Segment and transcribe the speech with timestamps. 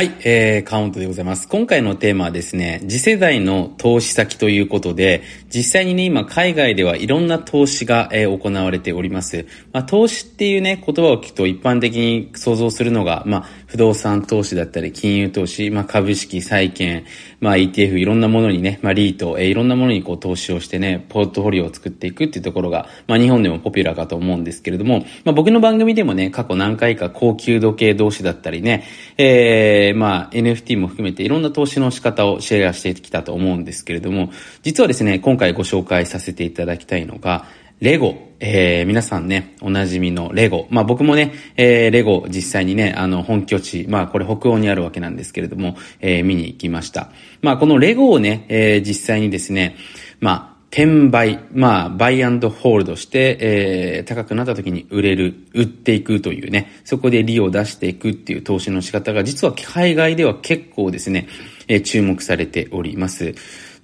[0.00, 1.46] はい、えー、カウントでございます。
[1.46, 5.22] 今回のテーマはですね、次世代の投資先ということで、
[5.54, 9.44] 実際にね、今海外ではいろんな投資が、えー、行われております。
[9.74, 17.04] まあ、投資っていうね、言葉を聞くと一般的に想像するのが、まあ、不動産投資だったり、金融投資、まあ、株式、債券、
[17.40, 28.84] まあ、ETF、いろんなものにね、まあ、リート、えー、いろんなものにこう投資をしてね、ポートフォリオを作っていくっていうところが、まあ、日本でもポピュラーかと思うんですけれども、まあ、僕の番組でもね、過去何回か高級時計投資だったりね、
[29.18, 34.30] えー、まあ、NFT も含めていろんな投資の仕方をシェアしてきたと思うんですけれども、
[34.62, 37.46] 実はですね、今回ご紹介させていただきたいのが、
[37.80, 38.28] レゴ。
[38.42, 40.66] えー、皆さんね、おなじみのレゴ。
[40.70, 47.10] まあ僕もね、えー、レゴ実際にね、あの、本拠地、まあこれ北欧にあるわけなんですけれども、えー、見に行きました。
[47.42, 49.76] まあこのレゴをね、えー、実際にですね、
[50.20, 61.26] まあ転売、まあ、バイアンドホールドして、えー、高くなった時に売れる、売っていくというね、そこで利を出していくっていう投資の仕方が、実は海外では結構ですね、
[61.66, 63.34] えー、注目されております。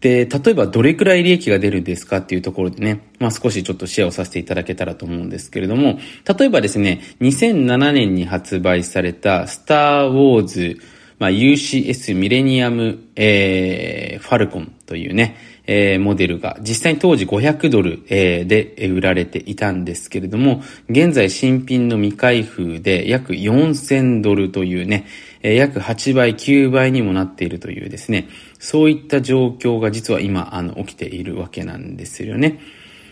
[0.00, 6.00] で、例えばどれくらい利益が出るんですかっていうところでね、まあ少しちょっとシェアをさせていただけたらと思うんですけれども、
[6.36, 10.78] 例えばですね、2007年に発売されたスターウォーズ、
[11.20, 25.06] まあ UCS ミレニアム、えー、ファルコンというね、えー、モデルが実際に当時500ドル、えー、で売られていたんですけれども、現在新品の未開封で約4000ドルというね、
[25.42, 32.60] え、約8倍、9倍にもなっているというですね、そういった状況が実は今、あの、起きているわけなんですよね。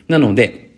[0.08, 0.70] なので、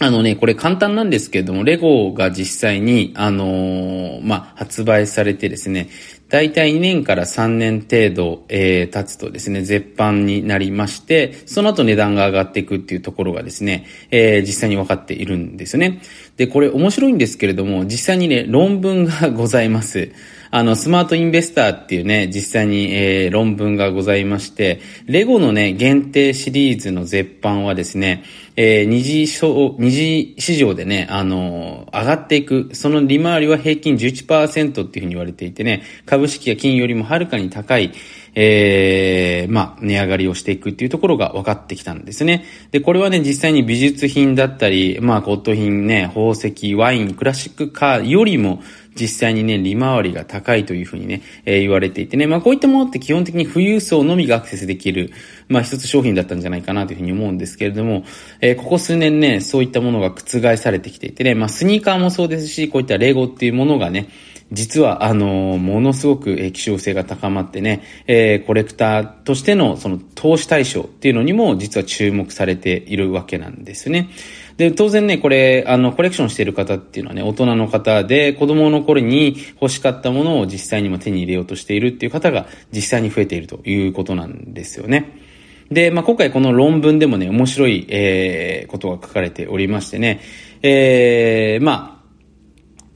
[0.00, 5.88] あのね、これ簡単なんですけれども、レゴが実際に、あのー、まあ、発売されてですね、
[6.28, 16.02] 大体2年から3年程度、えー、経つとですね、絶版になりまして、その後値段が上がっていくっていうところがですね、えー、実際に分かっているんですよね。
[16.36, 20.12] で、これ面白いんですけれども、実際にね、論文がございます。
[20.50, 28.24] あの、スマートインベスターっていうね、実際に、えー、論文がございまして、レゴのね、限定シリーズの絶版はですね、
[28.56, 37.92] えー、二次二次市場でね、あのー、上がっていく、その利回りは平均11%っていうふうに言われていてね、株式や金よりもはるかに高い、
[38.40, 42.44] えー、まあ、値上がりをしていくっていうところが分かってきたんですね。
[42.70, 48.62] で、これはね、実際に美術品だったり、まあ、骨董品ね、宝石、ワイン、クラシックカーよりも、
[48.94, 55.12] 実際にね、利回りが高いというふうにね、えー、言われていてね、まあこういったものって基本的に富裕層のみがアクセスできる、
[55.48, 58.04] まあ一つ商品だったんじゃないかなというふうに思うんですけれども、
[58.40, 64.08] えー、ここ数年ね、そういったものが覆されてきていてね、まあスニーカーもそうですし、こういったレゴっていうものがね、
[64.50, 74.08] 実は、あの、ものすごく希少性が高まってね、えー、コレクターとしてのその投資対象っていうのにも実は注目されているわけなんですね。
[74.56, 85.28] で、当然ね、これ、あの、コレクションしている方っていうのはね、大人の方で、子供の頃に欲しかったものを実際にも手に入れようとしているっていう方が実際に増えているということなんですよね。
[85.70, 90.20] で、まあ、今回この論文でもね、面白い、えー、ことが書かれておりましてね、
[90.62, 91.97] えー、まあ、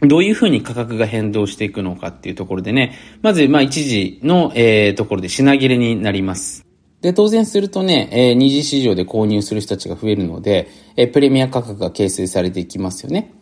[0.03, 6.67] どういうふうに価格が変動していくのかっていうところでね、まず、まあ、一時の、えー、ところで品切れになります。
[7.03, 13.33] で、当然するとね、えー、二次市場で購入する人たちが増えるので、えー、プレミア価格が形成されていきますよね。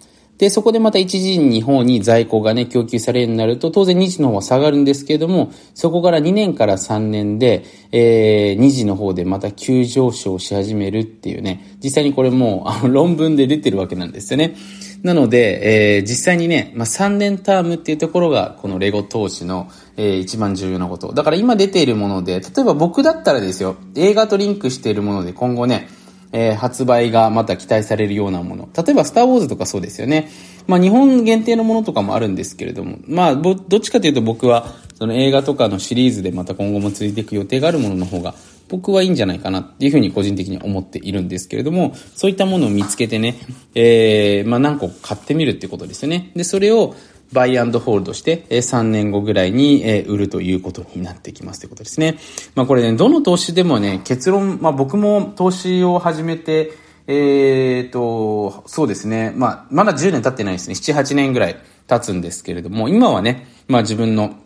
[0.41, 7.62] で、そこでまた一時の方に在庫がね、供給されるようになると、当然二次の方は下がるんですけれども、そこから2年から3年で、
[7.93, 14.56] えー、二次の方でまた急上昇し始めるっていうね、実際にこれもう、あの、論文で出てるわけなんですよね。
[15.03, 21.12] なので、えー、実際にね、まあ、3年タームっていうところが、このレゴ投資の、えー、一番重要なこと。
[21.12, 25.88] だから今出ているもので、例えば僕だったらですよ、映画とリンクしているもので今後ね、
[26.33, 28.69] えー、発売がまた期待されるようなもの。
[28.77, 30.31] 例えば、スターウォーズとかそうですよね。
[30.66, 38.34] まあ、日本限定のものとかもあるんですけれども、まあ、どっちかというと僕は、その映画とかのシリーズでまた今後も続いていく予定があるものの方が、
[38.70, 43.34] 僕はいいんじゃないかなっていうふうに個人的に思っているんですけれども、そういったものを見つけてね、
[43.75, 46.31] えー、まあ何個買ってみるってことですよね。
[46.34, 46.94] で、それを、
[47.32, 52.19] バイアンドホールドして、3年後ぐらいに売るということになってきますということですね。
[52.56, 56.72] まあこれね、どの投資でもね、結論、まあ僕も投資を始めて、
[57.06, 59.32] えーと、そうですね。
[59.37, 60.75] まあ、まだ10年経ってないですね。
[60.75, 61.56] 7、8年ぐらい
[61.87, 64.37] 経つんですけれども、今はね、まあ自分の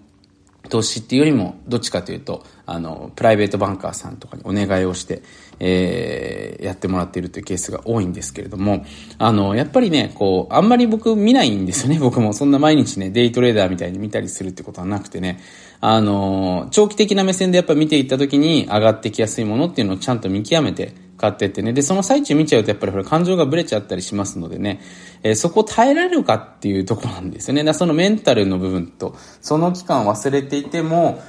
[0.68, 5.22] 投資っていうよりも、どっちかというと、あの、プライベートバンカーさんとかにお願いをして、
[5.60, 8.84] えー、やってもらっているというケースが多いんですけれども、
[9.18, 11.98] あの、やっぱりね、こう、あんまり僕見ないんですよね。
[12.02, 15.40] 僕もそんな毎日ね、デイトレーダーみたいに見たりするってことはなくてね、
[15.80, 20.92] あの、長期的な目線でやっぱ見ていった時に上がってきやすいものっていうのをちゃんと見極めて、
[21.24, 21.72] 使ってってね。
[21.72, 24.80] で、その最中見ちゃうとやっぱりこれ感情がブレちゃったりしますのでね、
[25.22, 27.64] えー、そこ耐えられるかっていうとこなんですよね。
[27.64, 31.22] だそのメンタルの部分と、その期間忘れていても、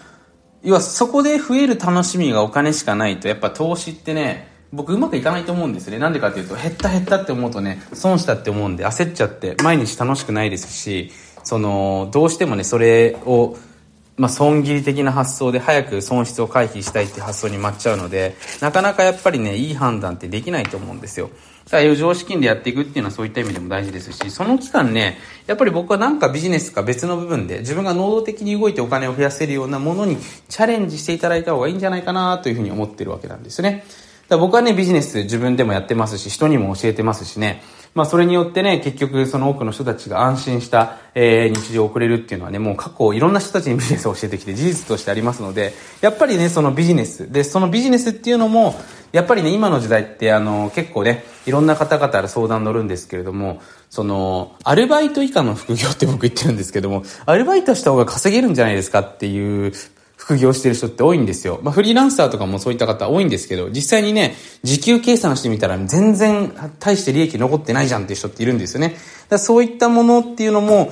[0.63, 5.99] 要はそこで増える楽しみがお金しかないと、やっぱ投資ってね、僕うまくいかないと思うんですね。
[5.99, 11.11] なんでかっていうと、減った減ったって思うとね、損したって思うんで焦っちゃって毎日楽しくないですし、
[11.43, 13.55] その、どうしてもね、それを、
[14.17, 21.29] まあ、損切り的な発想で早く損失を回避したいって発想に待っちゃうので、なかなかやっぱりね、いい判断ってできないと思うんですよ。
[21.65, 25.17] だから、余剰資金でやっていくっていうのはそういった意味でも大事ですし、その期間ね、
[25.47, 33.83] やっぱり僕はなんかビジネスか別の部分で自分が能動的に動いてお金を増やせるようなものにチャレンジしていただいた方がいいんじゃないかなというふうに思ってるわけなんですね。
[34.27, 37.61] だ僕はね、ビジネス自分でもやってますし、人にも教えてますしね、
[37.93, 47.31] まあそれによってね、結局その多くの人たちが安心した、えー、日常を送れるっていうのはね、もう過去いろんな人たちにビジネスを教えてきて事実としてありますので、やっぱりね、そのビジネス。
[47.31, 48.75] で、そのビジネスっていうのも、
[49.13, 59.71] やっぱりね、今の時代ってあの、結構ね、いろんな方々から相談乗るんですけれども、その、アルバイト以下の副業って僕言ってるんですけども、アルバイトした方が稼げるんじゃないですかっていう
[60.25, 61.59] 副業してる人って多いんですよ。
[61.61, 68.95] まあ、フリーランサーとかもそういった方多いんですけど、実際にね、時給計算してみたら全然大して利益残ってないじゃんっていう人っているんですよね。
[69.29, 70.91] だそういったものっていうのも、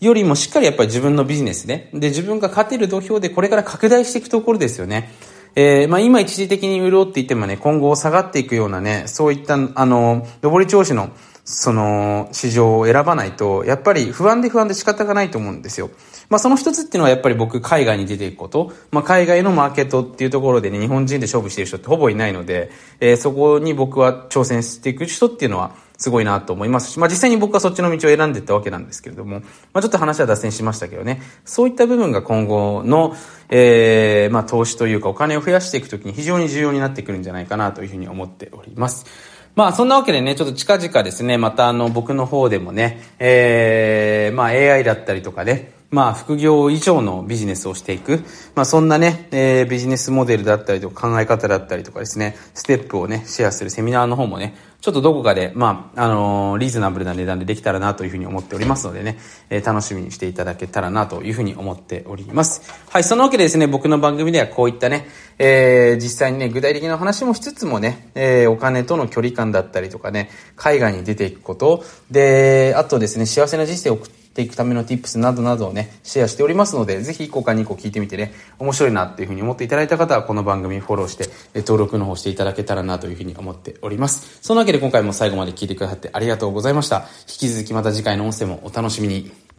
[0.00, 5.12] よりもしっかりやっぱり自分のビジネスで、で、自分が勝てる土俵でこれから拡大していくところですよね。
[5.54, 11.10] えー、まあ今一時的に潤って言ってもね、今後下がっていくようなね、そういった、あの、上り調子の、
[11.44, 15.90] その、市場を選ばないと、やっぱり不安で不安で仕方がないと思うんですよ。
[16.30, 22.70] まあその一つっていうのはやっぱり僕海外に出ていくこと、まあ海外のマーケットっていうところでね、日本人で勝負している人ってほぼいないので、
[23.00, 33.14] えー、そこに僕は挑戦していく人っていうのはすごいなと思いますし、まあ実際に僕はそっちの道を選んでいったわけなんですけれども、まあちょっと話は脱線しましたけどね、そういった部分が今後の、
[33.50, 39.33] えー、まあ投資というかお金を増やしていくときに非常に重要になってくるんじゃないかなというふうに思っております。
[39.54, 48.24] まあそんなわけでね、ちょっと近々ですね、またあの僕の方でもね、えー、まあ AI だったりとかね、まあ、副業以上のビジネスをしていく。
[48.54, 62.60] まあ、そんなね、えー、ビジネスモデルだったりとか考え方だったりとかですね、ステップをね、シェアするセミナーの方もね、ちょっとどこかで、まあ、あのー、リーズナブルな値段でできたらなというふうに思っておりますのでね、えー、楽しみにしていただけたらなというふうに思っております。
[62.90, 65.08] はい、そのわけでですね、僕の番組ではこういったね、
[65.38, 84.40] えー、実際にね、具体的な話もしつつもね、えー、お金との距離感だったりとかね、海外に出ていくこと、で、あとですね、幸せな人生を送ってていくための tips などなどをね、シェアしておりますので、ぜひ1個か2個聞いてみてね、面白いなっていうふうに思っていただいた方は、この番組フォローして、登録の方していただけたらなというふうに思っております。
[84.42, 87.06] そんなわけで今回も最後まで聞いてくださってありがとうございました。
[87.28, 89.43] 引き続きまた次回の音声もお楽しみに。